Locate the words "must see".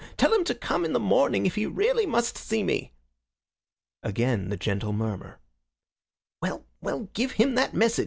2.07-2.63